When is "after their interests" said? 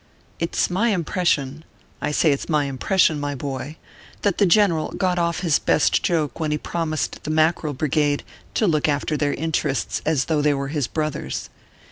8.89-10.01